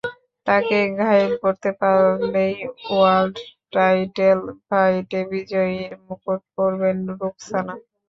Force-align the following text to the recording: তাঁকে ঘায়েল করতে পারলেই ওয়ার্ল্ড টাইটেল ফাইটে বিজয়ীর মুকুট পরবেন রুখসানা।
তাঁকে 0.47 0.79
ঘায়েল 0.99 1.31
করতে 1.43 1.69
পারলেই 1.79 2.53
ওয়ার্ল্ড 2.89 3.35
টাইটেল 3.73 4.39
ফাইটে 4.67 5.19
বিজয়ীর 5.31 5.91
মুকুট 6.05 6.41
পরবেন 6.55 6.97
রুখসানা। 7.11 7.73